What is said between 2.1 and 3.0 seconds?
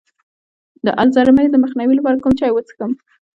کوم چای وڅښم؟